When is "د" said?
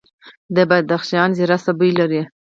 0.55-0.57